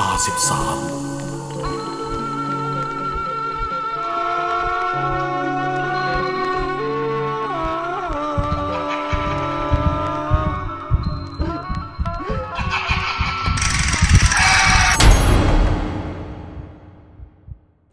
[0.00, 0.78] ลาสิบสาม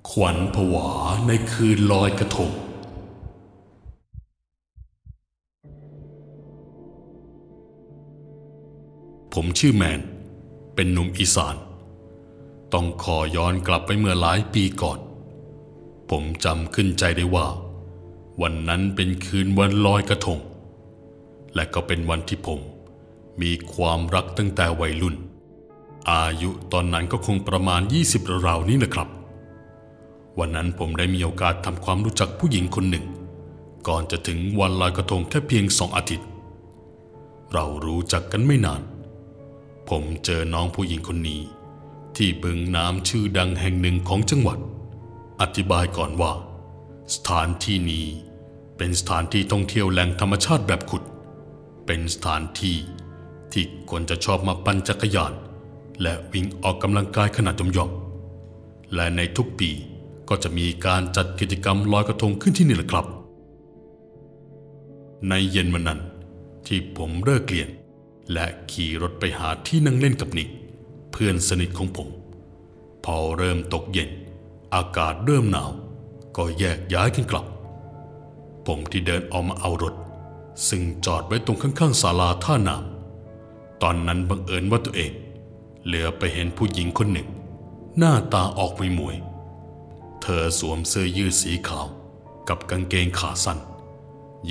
[0.09, 0.89] ขวัญผวา
[1.27, 2.51] ในคืนลอยกระทง
[9.33, 9.99] ผมชื่อแมน
[10.75, 11.55] เป็นหนุ่มอีสาน
[12.73, 14.99] ต้องขอย้อนกลับไปเมื่อหลายปีก่อน
[16.09, 17.47] ผมจำขึ้นใจได้ว่า
[18.41, 20.39] วันนั้นเป็นคืนวันลอยกระทง
[21.55, 22.59] และก็เป็นวันที่ผม
[23.41, 25.15] มีความรักตั้งแต่วัยรุ่น
[26.11, 27.81] อายุตอนนั้นก็คงประมาณ
[28.13, 29.09] 20ราวนี้นะครับ
[30.39, 33.05] วันนั้นผมได้มีโอกาสทำความรู้จักผู้หญิงคนหนึ่ง
[33.87, 36.27] ก่อนจะถึงวันลอยกระทงแค่เพียงสองอาทิตย์
[37.53, 38.81] เรารู้จักกันไม่นาน
[39.89, 41.41] ผมเจอน้องผู้หญิงคนนี้
[42.17, 44.59] ที่บึงน้ำชื่อดังแห่งหนึ่งของจังหวัด
[45.41, 46.33] อธิบายก่อนว่า
[47.15, 48.05] สถานที่นี้
[48.77, 51.03] เป็นสถานที่ท่องเที่ยวแหล่งธรรมชาติแบบขุด
[51.85, 52.77] เป็นสถานที่
[53.51, 55.33] ที่คนจะชอบมาปั่นจักรยาน
[56.01, 59.69] และวิ่งออกกำลังกายขนาดย่อมๆและในทุกปี
[60.29, 63.05] ก็จะมีการจัดกิจกรรมลอยกระทงขึ้นที่นี่แหละครับ
[65.29, 65.99] ในเย็นวันนั้น
[66.67, 67.69] ที่ผมเลิกเรียน
[68.33, 70.49] และขี่รถไปหาที่นั่งเล่นกับนิก
[71.11, 72.09] เพื่อนสนิทของผม
[73.05, 74.09] พอเริ่มตกเย็น
[74.75, 75.71] อากาศเริ่มหนาว
[76.37, 77.45] ก็แยกย้ายกันกลับ
[78.65, 79.95] ผมที่เดินออกมาเอารถ
[80.67, 85.11] ซึ่งจอดไว้ตรงข้างๆศาลาท่าน้ำตอนนั้นบังเอิญว่าตัวเอง
[85.85, 87.27] เหลือไปเห็นผู้หญิงคนหนึ่ง
[87.97, 89.15] หน้าตาออกไม่มวย
[90.21, 91.87] เธอสวมเสื้อยืดสีขาว
[92.49, 93.59] กับกางเกงขาสั้น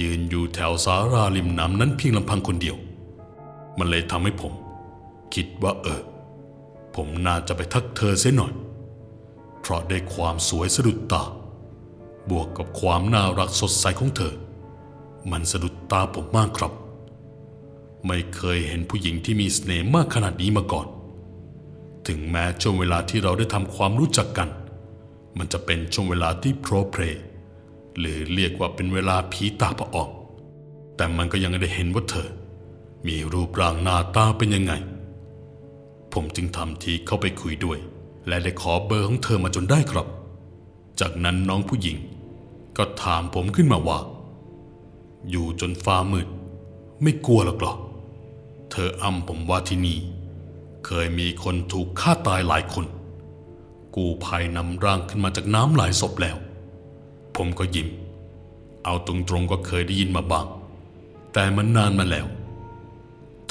[0.00, 2.77] ยืนอยู่แถวสาราริมน้ำนั้นเพียงลำพังคนเดียว
[3.78, 4.52] มันเลยทำให้ผม
[5.34, 6.01] คิดว่าเออ
[6.95, 8.52] ผมน่าจะไปทักเธอเสียหน่อย
[9.61, 11.23] เพราะได้ความสวยสะดุดตา
[12.30, 14.34] บวกกับความน่ารักสดใสของเธอ
[15.30, 16.73] มันสะดุดตาผมมากครับ
[18.06, 20.86] ไม่เคยเห็นผู้หญิงที่มีเสน่ห์มากขนาดนี้มาก่อน
[22.06, 24.48] ถึงแม้ช่วงเวลาที่เราได้ทำความรู้จักกัน
[25.39, 27.22] มันจะเป็นช่วงเวลาที่โปรเพลย์
[27.98, 30.11] หรือเรียกว่าเป็นเวลาผีตาประออก
[30.96, 32.28] แต่มันก็ยังได้เห็นว่าเธอ
[33.07, 34.72] มีรูปร่างหน้าตาเป็นยังไง
[36.12, 37.78] ผมจึงทำทีเข้าไปคุยด้วย
[38.28, 40.06] และได้ขอเบอร์ของเธอมาจนได้ครับ
[41.00, 41.96] จากนั้นน้องผู้หญิง
[42.76, 43.98] ก็ถามผมขึ้นมาว่า
[45.30, 46.28] อยู่จนฟ้ามืด
[47.02, 47.74] ไม่กลัวหรอกเหรอ
[48.70, 49.98] เธออ้ำผมว่าที่นี่
[50.86, 52.86] เคยมีคนถูกฆ่าตายหลายคน
[53.96, 56.36] กูภัยนำร่างขึ้นมาจากน้ำหลายศพแล้ว
[57.36, 57.88] ผมก็ยิ้ม
[58.84, 60.46] เอาตรงๆก็เคยได้ยินมาบ้าง
[61.32, 62.27] แต่มันนานมาแล้ว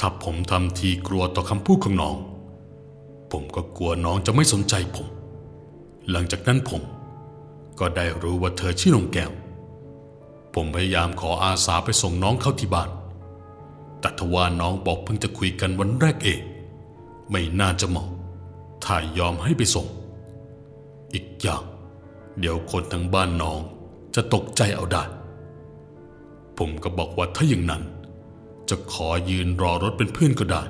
[0.02, 2.16] ้าผมทำทีกลัวต่อคำพูดของน้อง
[3.32, 5.08] ผมก็กลัวน้องจะไม่สนใจผม
[6.10, 6.82] หลังจากนั้นผม
[7.78, 9.32] ก็ได้รู้ว่าเธอชื่อนงแก้ว
[10.54, 12.90] ผมพยายามขออาสาไปส่งน้องเข้าที่บ้าน
[14.00, 16.40] แต่ทว่าน้องบอกเพิ่งจะคุยกันวันแรกเอง
[17.30, 18.08] ไม่น่าจะเหมาะ
[18.84, 19.86] ถ้ายอมให้ไปส่ง
[21.14, 21.62] อีกอย่าง
[22.38, 23.60] เดี๋ยวคนทั้งบ้านน้อง
[24.14, 25.02] จะตกใจเอาได้
[26.58, 27.82] ผมก็บอกว่าถ้าอย่างนั้น
[28.68, 30.62] จะขอยืนรอรถเป็นเพื่อนก็ได้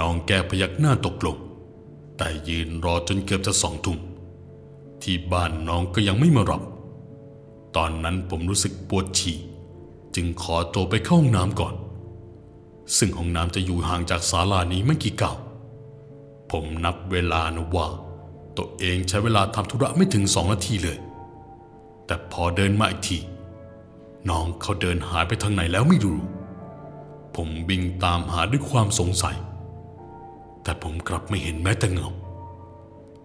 [0.00, 1.36] น้องแก้พยักหน้าตกลง
[2.16, 3.98] แต่ยืนรอจนเกือบจะสองทุ่ม
[5.02, 6.62] ที่บ้านน้องก็ยังไม่มารับ
[7.76, 9.36] ตอนนั้นผมรู้สึกปวดฉี่
[10.14, 11.74] จึงขอตัวไปเข้าห้องน้ำก่อน
[12.96, 15.36] ซึ่งห้องน้ำจะอยู่ห่างจากศาลานี้ไม่กี่ก้าว
[16.50, 17.88] ผมนับเวลานะว่า
[18.56, 20.98] ตัวเองใช้เวลาทำธุระไม่ถึงสองนาทีเลย
[22.06, 23.18] แต่พอเดินมาอีกที
[24.28, 26.18] น้องเขาเดินหายไปทางไหนแล้วไม่รู้
[27.36, 29.36] ผมวิ่งตามหาด้วยความสงสัย
[30.62, 32.08] แต่ผมกลับไม่เห็นแม้แต่เงา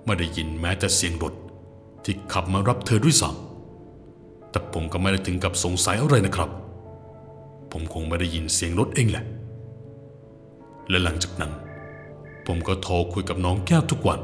[0.05, 1.33] ไม่ได้ยินแม้แต่เสียงรถ
[2.03, 6.49] ที่ขับมารับเธอด้วยซ้ำแต่ผมก็ไม่ได้ถึงกับสงสัยอะไรนะครับ
[7.71, 9.25] ผมคงไม่ได้ยินเสียงรถเองแหละ
[10.89, 11.51] และหลังจากนั้น
[12.45, 14.19] ผมก็โทรคุยกับน้องแก้วทุกวัน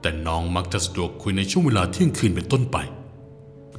[0.00, 2.76] แต่น้องมักจะสะดวกคุยในช่วงเวลาเที่ยงคืนเป็นต้นไป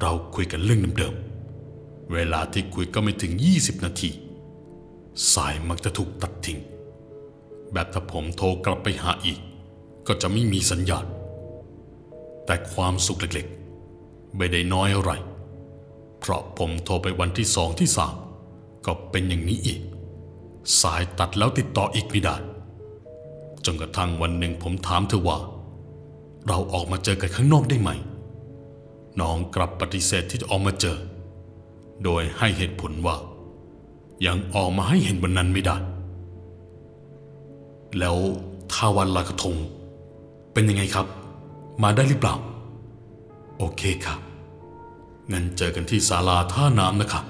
[0.01, 4.09] เราคุยกันเรื่องเดิมๆ เวลาที่คุยก็ไม่ถึง 20 นาที
[5.33, 6.59] สายมักจะถูกตัดทิ้ง
[7.73, 9.39] แบบถ้าผมโทรกลับไปหาอีก
[10.07, 11.05] ก็จะไม่มีสัญญาณ
[12.45, 15.11] แต่ความสุขเล็กๆ ไม่ได้น้อยอะไร
[16.19, 18.15] เพราะผมโทรไปวันที่สองที่สาม
[18.85, 19.79] ก็เป็นอย่างนี้อีก
[20.81, 22.35] สายตัดแล้วติดต่ออีกไม่ได้
[23.65, 25.37] จนกระทั่งวันหนึ่งผมถามเธอว่า
[26.47, 27.89] เราออกมาเจอกันข้างนอกได้ไหม
[29.19, 30.97] น้องกลับปฏิเสธที่จะออกมาเจอ
[32.03, 33.15] โดยให้เหตุผลว่า
[34.25, 35.77] ยังออกมาให้เห็นวันนั้นไม่ได้
[37.97, 38.17] แล้ว
[38.71, 39.55] ถ้าวันลอยกระทง
[40.53, 41.07] เป็นยังไงครับ
[41.83, 42.35] มาได้หรือเปล่า
[43.57, 44.15] โอเคค่ะ
[45.31, 47.21] งั้นเจอกันที่ศาลาท่าน้ำนะคะ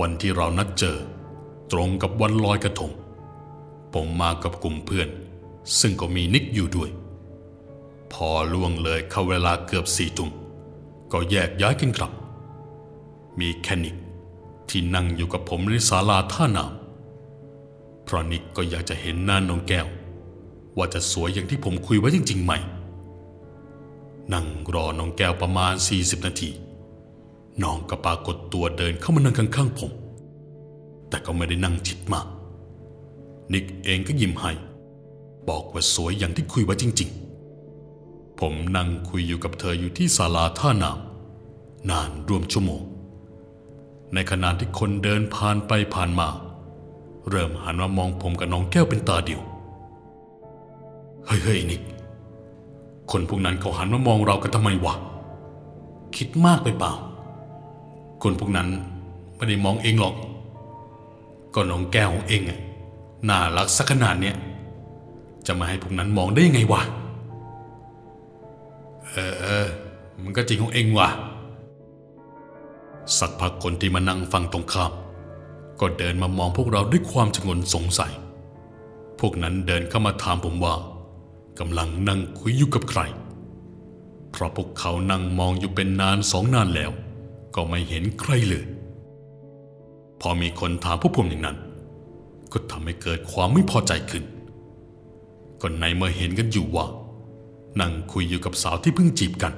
[0.00, 0.96] วันที่เรานัดเจอ
[1.72, 2.92] ตรงกับวันลอยกระทง
[3.94, 5.08] ผมมากับกลุ่มเพื่อน
[5.80, 6.90] ซึ่งก็มีนิกอยู่ด้วย
[8.12, 10.30] พอล่วงเลยเข้าเวลาเกือบสี่ทุ่ม
[11.12, 12.12] ก็แยกย้ายกันกลับ
[13.40, 13.96] มีแค่นิก
[14.68, 16.87] ที่นั่งอยู่กับผมในศาลาท่าน้ำ
[18.08, 19.86] เพราะนิกก็อยากจะเห็นหน้าน้องแก้ว
[20.76, 22.52] ว่าจะสวยอย่างที่ผมคุยไว้จริง ๆ ไหม
[24.32, 26.50] นั่งรอน้องแก้วประมาณ 40 นาที
[27.62, 29.92] น้องก็ปรากฏตัวเดินเข้ามานั่งข้างๆผม
[31.08, 32.26] แต่ก็ไม่ได้นั่งชิดมาก
[33.52, 34.52] นิกเองก็ยิ้มให้
[35.48, 37.10] บอกว่าสวยอย่างที่คุยไว้จริง
[37.74, 42.82] ๆ ผมนั่งคุยอยู่กับเธออยู่ที่ศาลาท่าน้ำนานรวมชั่วโมง
[44.14, 46.28] ในขณะที่คนเดินผ่านไปผ่านมา
[47.30, 49.40] เริ่มหันมามองผมกับน้องแก้วเป็นตาเดียว
[51.26, 51.82] เฮ้ยเฮ้ยนิก
[53.10, 54.94] คนพวกนั้นเขาหันมามองเรากันทำไมวะ
[56.16, 56.92] คิดมากไปเปล่า
[58.22, 58.68] คนพวกนั้น
[59.36, 60.14] ไม่ได้มองเองหรอก
[61.54, 62.60] ก็น้องแก้วของเองอะ
[63.28, 64.36] น่ารักสักขนาดเนี้ย
[65.46, 66.82] จะมาให้พวกนั้นมองได้ยังไงวะ
[69.10, 69.66] เออเออ
[70.22, 71.08] มันก็จริงของเองว่ะ
[73.18, 74.92] สักพักคนที่มานั่งฟังตรงข้าม
[75.80, 78.12] ก็เดินมามองพวกเราด้วยความชงนสงสัย
[79.20, 80.74] พวกนั้นเดินเข้ามาถามผมว่า
[81.58, 83.00] กำลังนั่งคุยอยู่กับใคร
[84.30, 86.90] เพราะพวกเขานั่งมองอยู่เป็นนานสองนานแล้ว
[87.54, 88.64] ก็ไม่เห็นใครเลย
[90.20, 91.58] พอมีคนถามพวกผมอย่างนั้น
[92.52, 94.24] ก็ทำให้เกิดความไม่พอใจขึ้น
[95.60, 96.86] ก็ในเมื่อเห็นกันอยู่ว่า
[97.80, 99.54] นั่งคุยอยู่กับสาวที่เพิ่งจีบกัน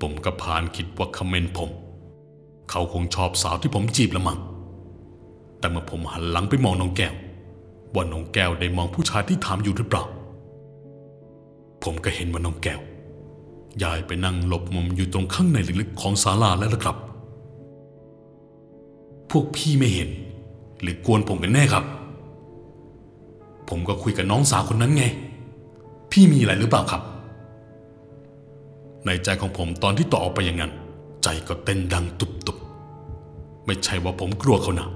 [0.00, 1.70] ผมก็พานคิดว่าคอมเมนต์ผม
[2.70, 4.38] เขาคงชอบสาวที่ผมจีบละมั้ง
[5.64, 7.14] แต่เมื่อผมหันหลังไปมองน้องแก้ว
[7.94, 10.04] ว่าน้องแก้วได้มองผู้ชายที่ถามอยู่หรือเปล่า
[11.82, 12.80] ผมก็เห็นว่าน้องแก้ว
[13.82, 16.96] ยายไปนั่งหลบมุมอยู่ตรงข้างในลึกๆของศาลาแล้วละครับ
[19.30, 20.08] พวกพี่ไม่เห็น
[20.80, 21.84] หรือกวนผมกันแน่ครับ
[23.68, 25.04] ผมก็คุยกับน้องสาวคนนั้นไง
[26.10, 27.02] พี่มีอะไรหรือเปล่าครับ
[29.06, 30.72] ในใจของผมตอนที่ต่อออกไปอย่างนั้น
[31.22, 34.90] ใจก็เต้นดังตุบๆ ไม่ใช่ว่าผมกลัวเขานะ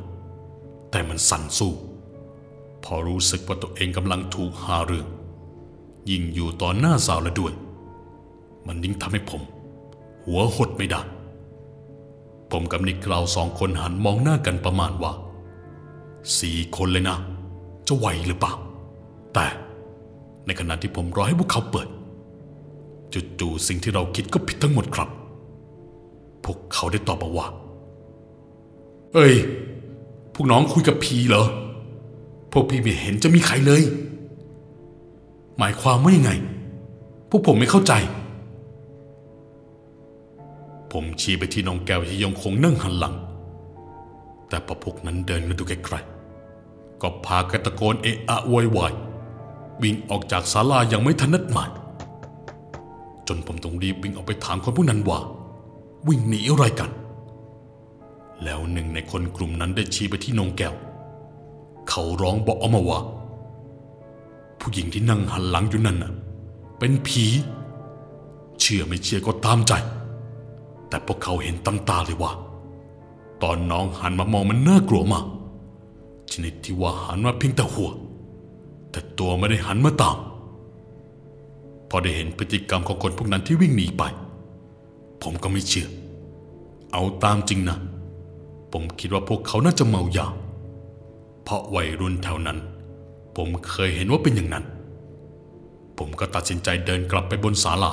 [0.90, 1.72] แต่มันสั่นสู้
[2.84, 5.06] พอรู้สึกว่าตัวเองกำลังถูกหาเรื่อง
[6.10, 7.52] ยิ่งอยู่ต่อหน้าสาวแล้วด้วย
[8.66, 9.42] มันยิ่งทำให้ผม
[10.24, 11.00] หัวหดไม่ได้
[12.50, 15.12] ผมกับนิกเราสองคนหันมองหน้ากันประมาณว่า
[16.38, 17.16] สี่คนเลยนะ
[17.86, 18.52] จะไหวหรือเปล่า
[19.34, 19.46] แต่
[20.46, 21.88] ในขณะที่ผมรอให้พวกเขาเปิด
[23.40, 25.08] จู่ๆสิ่งที่เราคิดก็ผิดทั้งหมดครับ
[26.44, 27.46] พวกเขาได้ตอบมาว่า
[29.14, 29.34] เอ้ย
[30.38, 31.46] วกน้องคุยกับพีเหรอ
[32.52, 33.82] พวกพี่ไม่เห็นจะมีใครเลย
[35.58, 36.32] หมายความว่ายังไง
[37.30, 37.92] พวกผมไม่เข้าใจ
[40.92, 43.14] ผมชี้ไปที่น้องแก้วที่ยังคงนั่งหันหลัง
[44.48, 48.92] แต่พอพวกนั้นเดินมาดูไกลๆก็พากันตะโกนเอะอะโวยวาย
[49.82, 51.70] วิ่งออกจากศาลาอยังไม่ทันนัดหมาย
[53.28, 55.18] จนผมต้องรีบวิ่งออกไปถามคนพวกนั้นว่า
[56.08, 56.90] วิ่งหนีอะไรกัน
[58.44, 60.74] แล้วหนึ่งในคนกลุ่มนั้นได้ชี้ไปที่นงแก้ว
[61.88, 63.00] เขาร้องบอกออกมาว่า
[64.60, 66.12] ผู้หญิงที่นั่งหันหลังอยู่นั่นน่ะ
[66.78, 67.24] เป็นผี
[68.60, 69.72] เชื่อไม่เชื่อก็ตามใจ
[70.88, 72.32] แต่พวกเขาเห็นตำตาเลยว่า
[73.42, 75.26] ตอนน้องหันมามองมันน่ากลัวมาก
[76.32, 77.90] ชนิดที่ว่าหันมาเพียงแต่หัว
[78.90, 80.16] แต่ตัวไม่ได้หันมาตาม
[81.88, 84.02] พอได้เห็นพฤติกรรมของคนพวกนั้นที่วิ่งหนีไป
[85.22, 85.88] ผมก็ไม่เชื่อ
[86.92, 87.78] เอาตามจริงนะ
[88.72, 90.26] ผมคิดว่าพวกเขาน่าจะเมายา
[91.44, 92.58] เพราะวัยรุ่นแถวนั้น
[93.36, 94.64] ผมเคยเห็นว่าเป็นอย่างนั้น
[95.98, 97.92] ผมก็ตัดสินใจเดินกลับไปบนศาลา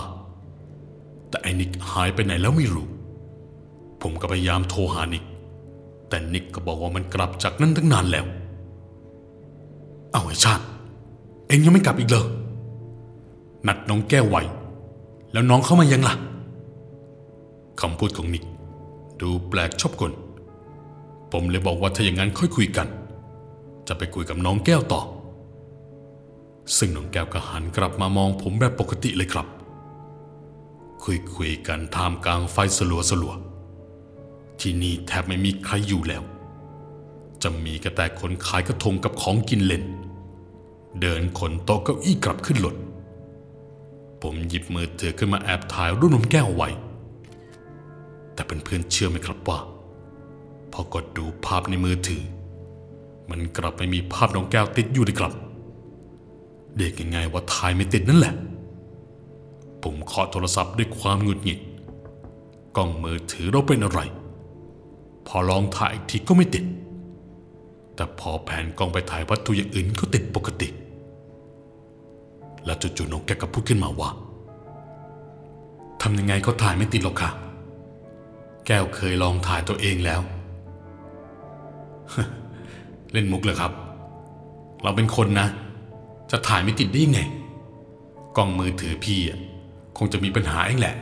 [1.29, 2.87] แต่ไอ้นิกหายไปไหนแล้วไม่รู้
[4.01, 5.23] ผมก็พยายามโทรหานิก
[6.09, 8.25] แต่นิกก็บอกว่ามันกลับจากนั้นตั้งนานแล้ว
[10.11, 10.65] เอาไอ้ชาติ
[11.47, 12.25] เอ็งยังไม่กลับอีกเลย
[13.67, 14.41] นัดน้องแก้วไว้
[15.31, 16.15] แล้วน้องเข้ามายังล่ะ
[17.81, 18.43] คำพูดของนิก
[19.21, 20.11] ดูแปลกชอบกล
[21.37, 22.87] ผมเลยบอกว่าถ้าอย่างนั้นค่อยคุยกัน
[23.87, 25.01] จะไปคุยกับน้องแก้วต่อ
[26.77, 29.47] ซึ่งน้องแก้วก็หันกลับมามองผมแบบปกติเลยครับ
[31.03, 33.33] คุยคุยกันท่ามกลางไฟสลัวสลัว
[34.59, 36.23] ที่นี่แทบไม่มีใครอยู่แล้ว
[37.43, 39.83] จะมีก็แต่คนขายกระทงกับของกินเล่น
[41.01, 42.75] เดินขนโต๊ะเก้าอี้กลับขึ้นรถ
[44.21, 46.69] ผมหยิบมือถือขึ้นมาแอบถ่ายรูปน้องแก้วไว้
[48.33, 49.59] แต่เพื่อนๆเชื่อไหมครับว่า
[50.77, 52.23] พอกดดูภาพในมือถือ
[53.29, 55.33] มันกลับไม่มีภาพน้องแก้วติดอยู่เลยครับ
[56.75, 58.33] เรียกยังไงว่าถ่ายไม่ติดนั่นแหละ
[59.83, 61.59] ผมเคาะโทรศัพท์ด้วยความหงุดหงิด
[62.77, 63.99] กล้องมือถือเราเป็นอะไร
[65.27, 66.65] พอลองถ่ายอีกทีก็ไม่ติด
[67.95, 70.67] แต่พอแผนกล้องไปถ่ายวัตถุอย่างอื่นก็ติดปกติ
[72.65, 74.09] แล้วจู่ๆน้องแกก็พูดขึ้นมาว่า
[76.01, 77.29] ทำยังไงก็ถ่ายไม่ติดหรอกค่ะ
[78.65, 80.21] แก้วเคยลองถ่ายตัวเองแล้ว
[83.11, 83.71] เล่นมุกเลยครับ
[84.83, 85.47] เราเป็นคนนะ
[86.31, 87.21] จะถ่ายไม่ติดได้ยังไง
[88.37, 89.39] กล้องมือถือพี่อะ
[89.97, 90.95] คงจะมีปัญหาเองแหละ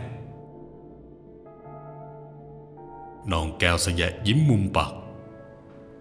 [3.31, 4.91] น้องแก้วสยะยิ้มมุมปาก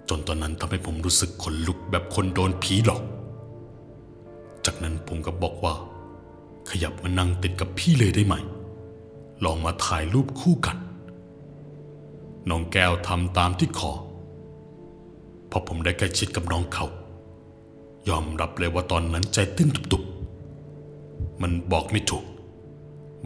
[0.08, 3.02] จนตอนนั้นทำให้ผมรู้สึกขนลุกแบบคนโดนผีหลอก
[4.64, 5.74] จากนั้นผมก็บอกว่า
[6.70, 8.34] ขยับมานั่งติดกับพี่เลยได้ไหม
[9.44, 10.76] ลองมาถ่ายรูปคู่กัน
[12.50, 13.92] น้องแก้วทำตามที่ขอ
[15.52, 16.86] พอผมได้ใกล้ชิดกับน้องเขา
[18.08, 22.24] ยอมรับเลยว่าตอนนั้นใจเต้นตุบๆ มันบอกไม่ถูก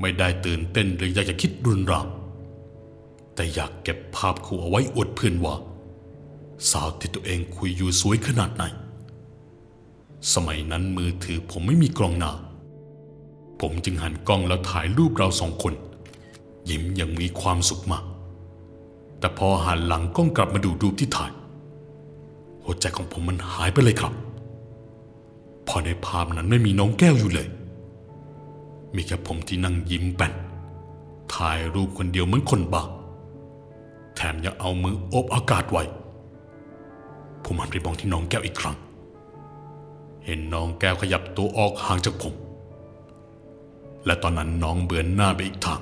[0.01, 2.07] ไม่ได้ตื่นเต้นหรืออยากจะคิดรุนแรง
[3.35, 5.55] แต่อยากเก็บภาพคู่เอาไว้อวดเพื่อนว่า
[6.71, 8.65] สาวที่ตัวเองคุยอยู่สวยขนาดไหน
[10.35, 12.33] สมัยนั้นมือถือผมไม่มีกล้องหน้า
[13.61, 15.75] ผมจึงหันกล้องแล้วถ่ายรูปเราสองคน
[16.71, 18.05] ยิ้มอยังมีความสุขมาก
[19.19, 21.33] แต่พอหันหลังกล้องกลับมาดูรูปที่ถ่าย
[22.67, 24.15] หัวใจของผมมันหายไปเลยครับ
[25.69, 27.49] พอในภาพนั้นไม่มีน้องแก้วอยู่เลย
[28.95, 30.33] มีแค่ผมที่นั่งยิ้มแป้น
[31.35, 32.83] ถ่ายรูปคนเดียวเหมือนคนบ้า
[34.17, 35.83] แถมยังเอามือโอบอากาศไว้
[37.45, 38.77] ผมหันไปมองที่น้องแก้วอีกครั้ง
[40.25, 42.35] เห็นน้องแก้วขยับตัวออกห่างจากผม
[44.05, 45.81] และตอนนั้นน้องเบือนหน้าไปอีกทาง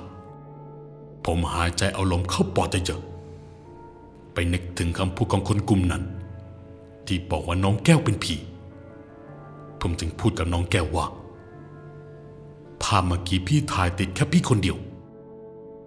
[1.25, 3.01] ผมหายใจเอาลมเข้าปอดเยอะ
[4.33, 6.03] ไปนึกถึงคำพูดของคนกลุ่มนั้น
[7.07, 8.35] ที่บอกว่าน้องแก้วเป็นผี
[9.79, 11.05] ผมจึงพูดกับน้องแก้วว่า
[12.83, 14.77] ภาพเมื่อกี้พี่ถ่ายติดแค่พี่คนเดียว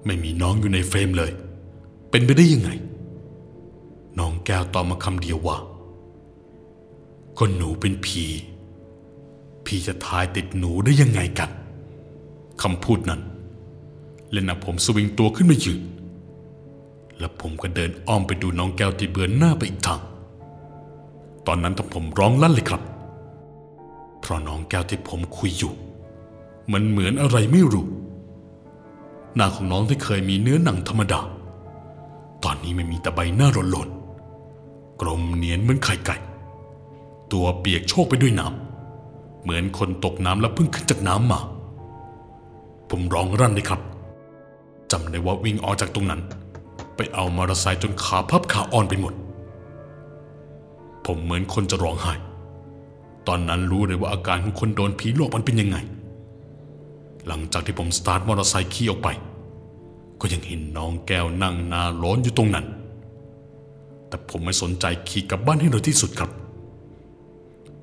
[0.04, 1.32] ไม่มีน้องอยู่ในเฟรมเลย
[2.10, 2.70] เป็นไปได้ยังไง
[4.18, 5.56] น้องแก้วตอบมาคำเดียวว่า
[7.38, 8.25] ก็หนูเป็นผี
[9.64, 11.50] พี่จะถ่ายติดหนูได้ยังไงกัน
[12.62, 13.20] คำพูดนั้น
[14.30, 15.80] เล่นเอาผมสวิงตัวขึ้นมายืน
[17.18, 20.00] แล้วผมก็เดินอ้อมไปดูน้องแก้วที่เบือนหน้าไปอีกทาง
[21.50, 22.83] ตอนนั้นทำผมร้องลั่นเลยครับ
[24.21, 25.73] เพราะน้องแก้วที่ผมคุยอยู่
[26.73, 27.87] มันเหมือนอะไรไม่รู้
[29.35, 31.21] หน้าของน้องที่เคยมีเนื้อหนังธรรมดา
[32.45, 36.17] ตอนนี้ไม่มีแต่ใบหน้าหล่นๆกลมเนียนเหมือนไข่ไก่
[37.33, 41.40] ตัวเปียกโชกไปด้วยน้ำ เหมือนคนตกน้ำแล้วเพิ่งขึ้นจากน้ำมา
[42.90, 43.81] ผมร้องรั่นเลยครับ
[44.90, 46.21] จำได้ว่าวิ่งออกจากตรงนั้น
[46.97, 49.14] ไปเอามอเตอร์ไซค์จนขาพับขาอ่อนไปหมด
[51.09, 52.15] ผมเหมือนคนจะร้องไห้
[53.29, 55.77] ตอนนั้นรู้เลยว่าอาการของคนโดนผีหลอกมันเป็นยังไง
[57.27, 59.09] หลังจากที่ผมสตาร์ทมอเตอร์ไซค์ขี่ออกไป
[60.21, 62.67] ก็ยังเห็นน้องแก้วนั่งนาร้อนอยู่ตรงนั้น
[64.09, 66.31] แต่ผมไม่สนใจขี่กลับบ้านให้เร็วที่สุดครับ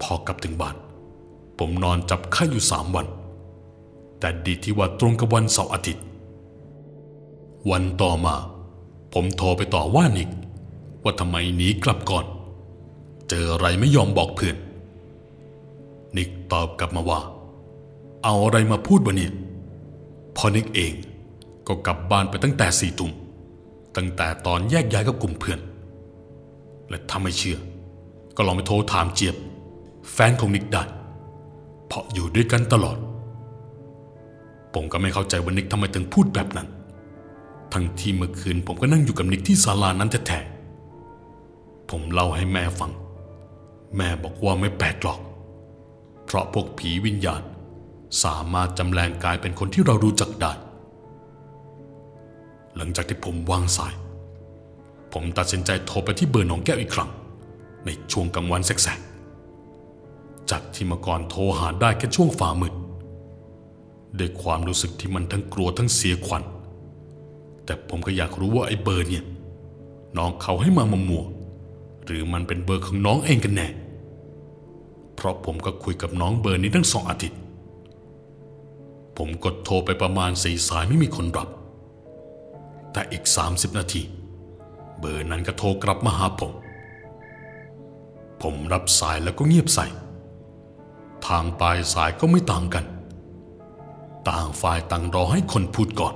[0.02, 0.76] พอกลับถึงบ้าน
[1.60, 3.08] ผมนอนจับไข้อยู่สามวัน
[4.20, 6.04] แต่ดีที่ว่าตรงกับวันเสาร์อาทิตย์
[7.70, 8.36] วันต่อมา
[9.14, 10.30] ผมโทรไปต่อว่านิก
[11.04, 12.26] ว่าทำไมหนีกลับก่อน
[13.30, 14.56] เจออะไรไม่ยอมบอกเพื่อน
[16.18, 17.20] นิกตอบกลับมาว่า
[18.24, 19.32] เอาอะไรมาพูดวะเนี่ย
[20.36, 20.94] พอนิกเอง
[21.68, 23.12] ก็กลับบ้านไปตั้งแต่สี่ทุ่ม
[23.96, 25.60] ตั้งแต่ตอนแยกย้ายกับกลุ่มเพื่อน
[26.90, 27.58] และถ้าไม่เชื่อ
[28.36, 29.36] ก็ลองไปโทรถามเจี๊ยบ
[30.12, 30.84] แฟนของนิกได้
[31.88, 32.98] เพราะอยู่ด้วยกันตลอด
[34.74, 36.68] ผมก็ไม่เข้าใจว่านิกทำไมถึงพูดแบบนั้น
[37.74, 42.92] ทั้งที่เมื่อคืนผมก็นั่งอยู่กับนิกที่ศาลานั้นแท้ๆผมเล่าให้แม่ฟัง
[43.96, 45.20] แม่บอกว่าไม่แปลกหรอก
[46.26, 47.42] เพราะพวกผีวิญญาณ
[48.24, 50.52] สามารถจำแรงกายเป็นคนที่เรารู้จักได้
[52.76, 53.94] หลังจากที่ผมวางสาย
[55.14, 57.10] ผมตัดสินใจโทรไปที่เบอร์น้องแก้วอีกครั้ง
[57.86, 62.74] ในช่วงกลางวันแสกๆจากที่เมื่อก่อนโทรหาได้แค่ช่วงฝ่ามืด
[64.20, 66.44] ด้วยความรู้สึกที่มันทั้งกลัวทั้งเสียขวัญ
[67.66, 69.24] แต่ผมก็อยากรู้ว่าไอ้เบอร์เนี่ย
[70.18, 71.26] น้องเขาให้มามามัว
[72.06, 73.68] หรือมันเป็นเบอร์ของน้องเองกันแน่
[75.16, 77.40] เพราะผมก็คุยกับน้องเบอร์นี้ทั้งสองอาทิตย์
[79.18, 81.50] ผมกดโทรไปประมาณสี่สายไม่มีคนรับ
[82.92, 84.02] แต่อีก 30 นาที
[85.00, 86.52] เบอร์นั้นก็โทรกลับมาหาผม
[88.42, 89.88] ผมรับสายแล้วก็เงียบใส่
[91.28, 92.86] ทางปลายสายก็ไม่ต่างกัน
[94.30, 96.16] ต่างฝ่ายต่างรอให้คนพูดก่อน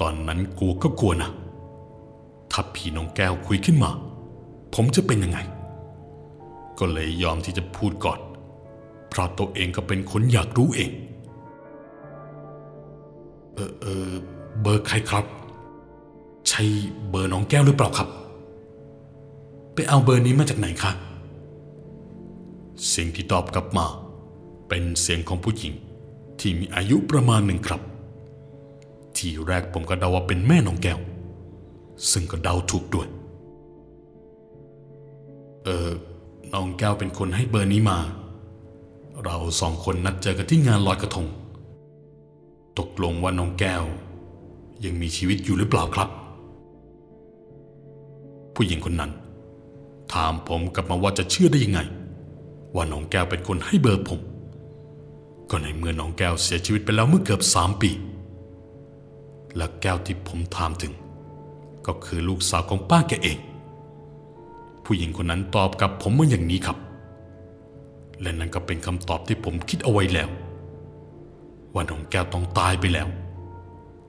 [0.00, 1.30] ตอนนั้นกลัวก็กลัวนะ
[2.50, 3.90] ถ้าพี่น้องแก้วคุยขึ้นมา
[4.74, 5.38] ผมจะเป็นยังไง
[6.78, 8.20] ก็เลยยอมที่จะพูดก่อน
[9.08, 10.90] เพราะตัวเองก็เป็นคนอยากรู้เอง
[13.54, 14.08] เออเออ
[14.60, 15.24] เบอร์ใครครับ
[16.48, 16.62] ใช่
[17.10, 18.08] เบอร์น้องแก้วหรือเปล่าครับ
[19.74, 20.92] ไปเอาเบอร์นี้มาจากไหนคะ
[22.86, 23.86] เสียงที่ตอบกลับมา
[24.68, 25.72] เป็นเสียงของผู้หญิง
[26.40, 27.80] ที่มีอายุประมาณหนึ่งครับ
[29.16, 30.98] ทีแรกผมก็เดาว่าเป็นแม่น้องแก้ว
[32.10, 33.08] ซึ่งก็เดาถูกด้วย
[35.64, 35.88] เออ
[36.52, 37.98] น้องแก้วเป็นคนให้เบอร์นี้มา
[39.24, 41.26] เราสองคนนัดเจอกันที่งานลอยกระทง
[42.78, 43.82] ตกลงว่าน้องแก้ว
[44.84, 46.08] ยังมีชีวิตอยู่หรือเปล่าครับ
[48.54, 49.12] ผู้หญิงคนนั้น
[50.12, 51.80] ถามผมกลับมาว่าจะเชื่อได้ยังไง
[52.74, 54.20] ว่าน้องแก้วเป็นคนให้เบอร์ผม
[55.50, 57.90] ก็ในเมื่อน้องแก้วเสียชีวิตไปแล้วเมื่อเกือบสามปี
[59.56, 60.92] และแก้วที่ผมถามถึง
[61.86, 63.38] ก็คือลูกสาวของป้าแกเอง
[64.84, 66.78] ผู้หญิงคนนั้นตอบกับผมมาอย่างนี้ครับ
[68.20, 70.28] และนั่นก็เป็นคำตอบที่ผมคิดเอาไว้แล้ว
[71.74, 73.08] ว่าน้องแก้วต้องตายไปแล้ว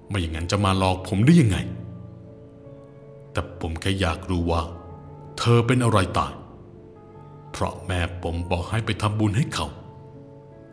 [0.07, 1.57] ไม่อย่างนั้นจะมาหลอกผมได้ยังไง
[3.31, 4.61] แต่ผมแค่อยากรู้ว่า
[5.37, 6.33] เธอเป็นอะไรตาย
[7.51, 9.67] เพราะแม่ผมบอกให้ไปทำบุญให้เขา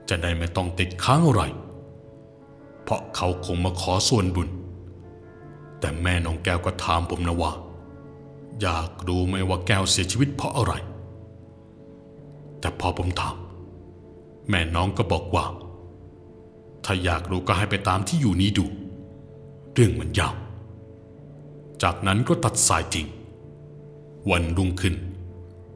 [0.09, 1.43] จะได้ไม่ต้องติดค้างอะไร
[2.83, 4.49] เพราะเขาคงมาขอส่วนบุญ
[5.81, 7.53] แต่แม่น้องแก้วก็ถามผมนะว่า
[8.61, 10.73] อยากรู้ไหมว่าแก้วเสียชีวิตเพราะอะไร
[12.61, 13.37] แต่พอผมถาม
[14.49, 15.47] แม่น้องก็บอกว่า
[16.85, 18.67] ถ้าอยากรู้ก็ให้ไปตามที่อยู่นี้ดู
[19.75, 20.35] เรื่องมันยาว
[21.83, 23.07] จากนั้นก็ตัดสายจริง
[24.31, 24.95] วันรุ่งขึ้น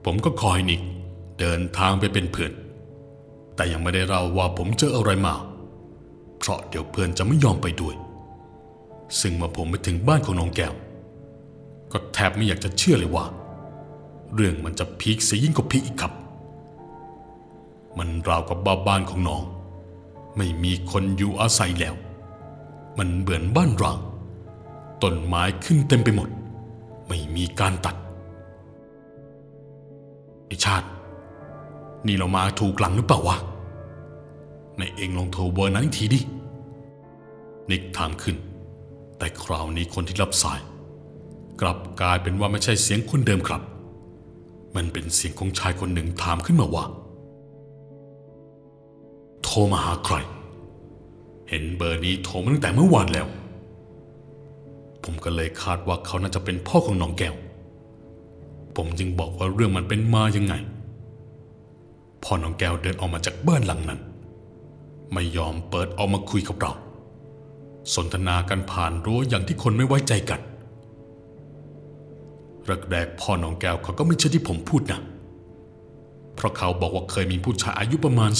[0.04, 0.80] ผมก็คอยนิก
[1.40, 2.52] เดินทางไปเป็นเพื่อน
[3.54, 5.34] แต่ยังไม่ได้เล่าว่าผมเจออะไรมา
[6.38, 7.94] เพราะเดี๋ยวเพื่อนจะไม่ยอมไปด้วย
[9.20, 10.74] ซึ่งเมื่อผมไปถึงบ้านของน้องแก้ว
[11.92, 13.24] ก็แทบไม่อยากจะเชื่อเลยว่า
[14.34, 16.12] เรื่องมันจะพีคเสียยิ่งกว่าพีคอีกครับ
[17.98, 19.42] มันราวกับบ้าบ้านของน้อง
[20.36, 21.94] ไม่มีคนอยู่อาศัยแล้ว
[22.98, 23.98] มันเหมือนบ้านร้าง
[25.02, 26.28] ต้นไม้ขึ้นเต็มไปหมด
[27.08, 27.96] ไม่มีการตัด
[30.46, 30.88] ไอชาติ
[32.06, 33.36] นี่เรามาถูกหลังหรือเปล่าวะ
[34.78, 36.20] ในเองลองโทรเบอร์นั้นทีดิ
[37.70, 38.36] นิกถามขึ้น
[39.18, 40.60] แต่คราวนี้คนที่รับสาย
[41.60, 43.62] กลับกลายเป็นว่าไม่ใช่เสียงคนเดิมครับ
[44.76, 46.84] มันเป็นเสียงของชายคนหนึ่งถามขึ้นมาว่า
[49.42, 50.16] โทรมาหาใคร
[51.48, 53.26] เห็นเบอร์นี้โทรมาตั้งแต่เมื่อวานแล้ว
[55.04, 57.34] ผมก็เลยคาดว่าเขาน่าจะเป็นพ่อของน้องแก้ว
[58.76, 60.54] ผมจึงบอกว่าเรื่องมันเป็นมายังไง
[62.24, 64.00] พ่อน้องแก้วเดินออกมาจากบ้านหลังนั้น
[65.12, 66.72] ไม่ยอมเปิดออกมาคุยกับเรา
[67.94, 70.40] สนทนากันผ่านรั้วอย่างที่คนไม่ไว้ใจกัน
[72.90, 75.00] แรกๆพ่อน้องแก้วเขาก็ไม่เชื่อที่ผมพูดนะ
[76.34, 78.30] เพราะเขาบอกว่าเคยมีผู้ชายอายุประมาณ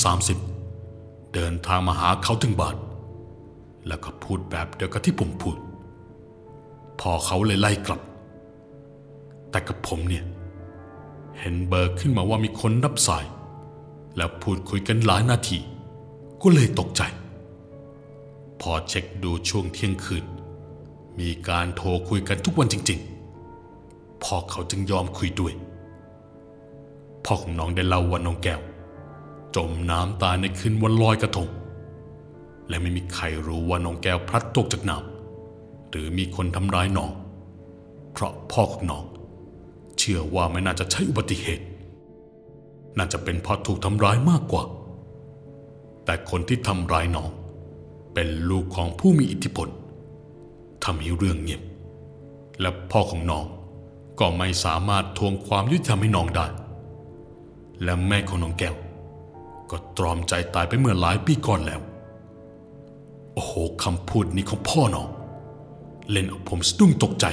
[0.63, 2.77] 30 เดินทางมาหาเขาถึงบ้าน
[3.87, 5.57] แล้วก็พูดแบบเดียวกับที่ผมพูด
[7.01, 8.01] พอเขาเลยไล่กลับ
[9.51, 10.25] แต่กับผมเนี่ย
[11.39, 13.25] เห็นเบอร์ขึ้นมาว่ามีคนรับสาย
[14.17, 15.59] แล้วพูดคุยกันหลายนาที
[16.43, 17.03] ก็เลยตกใจ
[18.61, 20.25] พอเช็คดูช่วงเที่ยงคืน
[21.21, 23.16] มีการโทรคุยกันทุกวันจริง ๆ
[24.27, 25.53] พ่อเขาจึงยอมคุยด้วย
[27.25, 28.61] พ่อของน้องได้เล่าว่าน้องแก้ว
[29.57, 31.49] จมน้ำตายในคืนวันลอยกระทง
[32.69, 37.11] และไม่มีใครรู้ว่าน้องแก้วพลัดตกจากน้ำหรือมีคนทำร้ายน้อง
[38.13, 39.05] เพราะพ่อของน้อง
[39.99, 41.65] เชื่อว่าไม่น่าจะใช่อุบัติเหตุ
[42.97, 44.63] น่าจะเป็นเพราะถูกทำร้ายมากกว่า
[46.05, 47.31] แต่คนที่ทำร้ายน้อง
[48.15, 49.69] เป็นลูกของผู้มีอิทธิพล
[50.85, 51.63] ทำให้เรื่องเงียบ
[52.61, 53.47] และพ่อของน้อง
[54.21, 56.47] ก็ไม่สามารถทวงความยุติธรรมให้น้องได้
[57.83, 58.77] และแม่ของน้องแก้ว
[59.71, 61.81] ก็ตรอมใจตายไปเมื่อหลายปีก่อนแล้ว
[63.35, 63.53] โอ้โห
[63.83, 65.09] คำพูดนี้ของพ่อน้อง
[66.11, 67.27] เล่นเอาผมสะดุ้งตกใจ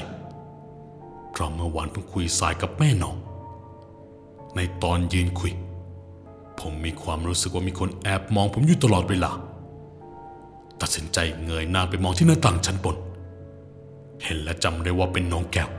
[1.32, 3.16] เพราะเมื่อวานเพิ่งคุยสายกับแม่น้อง
[4.56, 5.52] ในตอนยืนคุย
[6.60, 9.32] ผมมีความรู้สึกว่ามีคนแอบมองผมอยู่ตลอดเวลา
[10.82, 12.98] ตัดสินใจเงยหน้าไปมองที่หน้าต่างชั้นบน
[14.24, 15.70] เห็นและจำได้ว่าเป็นน้องแก้ว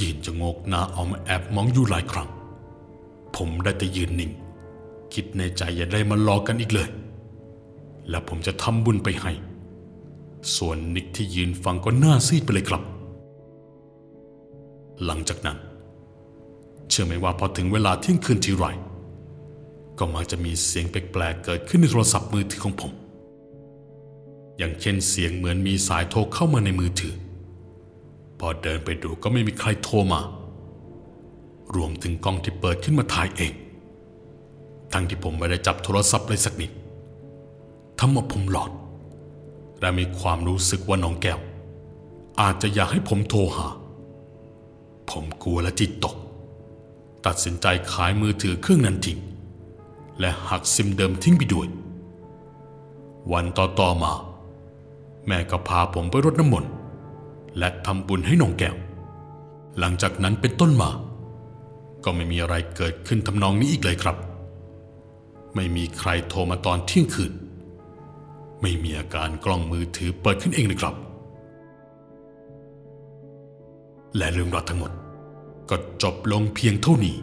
[0.00, 2.28] ยืนจะงกหน้าเอามาแอบมองอยู่หลายครั้ง
[3.36, 4.32] ผมได้แต่ยืนนิ่ง
[5.14, 6.88] คิดในใจอย่าได้มาล้อกันอีกเลย
[8.08, 9.32] และผมจะทำบุญไปให้
[10.56, 12.82] ส่วนนิกที่ยืนฟังก็หน้าซีดไปเลยครับ
[15.04, 15.58] หลังจากนั้น
[16.88, 18.64] เชื่อไหมว่าพอถึงเวลาเที่ยงคืนทีไร
[19.98, 22.92] ก็มักจะมีเสียงแปลกๆเกิดขึ้นในโทรศัพท์มือถือของผม
[24.58, 27.14] อย่างเช่นเสียงเหมือนมีสายโทรเข้ามาในมือถือ
[28.40, 30.20] พอเดินไปดูก็ไม่มีใครโทรมา
[31.74, 33.52] รวมถึงกล้องที่เปิดขึ้นมาถ่ายเอง
[34.92, 36.70] ทั้งที่ผมไม่ได้จับโทรศัพท์เลยสักนิด
[37.98, 38.70] ทำให้ผมหลอด
[39.80, 41.40] และมีความรู้สึกว่าน้องแก้ว
[42.40, 43.66] อาจจะอยากให้ผมโทรหา
[45.10, 46.16] ผมกลัวและจิตตก
[47.26, 49.18] ตัดสินใจขายมือถือเครื่องนั้นทิ้ง
[50.20, 51.68] และหักซิมเดิมทิ้งไปด้วย
[53.32, 54.12] วันต่อๆมา
[55.26, 56.70] แม่ก็พาผมไปรดน้ำมนต์
[57.58, 58.76] และทำบุญให้น้องแก้ว
[59.78, 60.90] หลังจากนั้นเป็นต้นมา
[62.04, 64.16] ก็ไม่มีอะไรเกิดขึ้นทำนองนี้อีกเลยครับ
[65.54, 67.32] ไม่มีใครโทรมาตอนเที่ยงคืน
[68.62, 70.94] ไม่มีอาการกล้องมือถือเปิดขึ้นเองเลยครับ
[74.16, 74.92] และเรื่องราวทั้งหมด
[75.70, 77.16] ก็จบลงเพียงเท่านี้